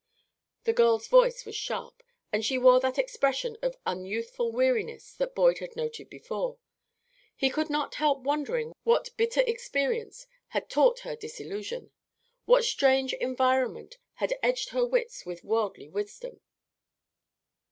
The 0.63 0.73
girl's 0.73 1.07
voice 1.07 1.45
was 1.45 1.55
sharp, 1.55 2.01
and 2.33 2.43
she 2.43 2.57
wore 2.57 2.79
that 2.79 2.97
expression 2.97 3.55
of 3.61 3.77
unyouthful 3.85 4.51
weariness 4.51 5.13
that 5.13 5.35
Boyd 5.35 5.59
had 5.59 5.75
noted 5.75 6.09
before. 6.09 6.57
He 7.35 7.51
could 7.51 7.69
not 7.69 7.93
help 7.93 8.21
wondering 8.23 8.73
what 8.83 9.15
bitter 9.15 9.41
experience 9.45 10.25
had 10.47 10.71
taught 10.71 11.01
her 11.01 11.15
disillusion, 11.15 11.91
what 12.45 12.63
strange 12.65 13.13
environment 13.13 13.99
had 14.15 14.33
edged 14.41 14.69
her 14.69 14.83
wits 14.87 15.23
with 15.23 15.43
worldly 15.43 15.87
wisdom. 15.87 16.41